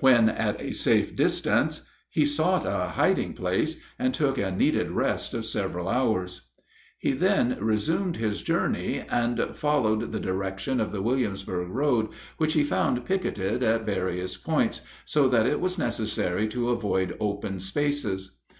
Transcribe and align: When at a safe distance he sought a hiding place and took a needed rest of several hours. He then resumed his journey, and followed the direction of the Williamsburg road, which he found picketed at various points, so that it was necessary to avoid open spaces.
When 0.00 0.28
at 0.28 0.60
a 0.60 0.72
safe 0.72 1.14
distance 1.14 1.82
he 2.10 2.26
sought 2.26 2.66
a 2.66 2.88
hiding 2.94 3.34
place 3.34 3.78
and 3.96 4.12
took 4.12 4.36
a 4.36 4.50
needed 4.50 4.90
rest 4.90 5.34
of 5.34 5.44
several 5.46 5.88
hours. 5.88 6.48
He 6.98 7.12
then 7.12 7.56
resumed 7.60 8.16
his 8.16 8.42
journey, 8.42 9.04
and 9.08 9.54
followed 9.54 10.10
the 10.10 10.18
direction 10.18 10.80
of 10.80 10.90
the 10.90 11.00
Williamsburg 11.00 11.68
road, 11.68 12.08
which 12.38 12.54
he 12.54 12.64
found 12.64 13.04
picketed 13.04 13.62
at 13.62 13.86
various 13.86 14.36
points, 14.36 14.80
so 15.04 15.28
that 15.28 15.46
it 15.46 15.60
was 15.60 15.78
necessary 15.78 16.48
to 16.48 16.70
avoid 16.70 17.16
open 17.20 17.60
spaces. 17.60 18.40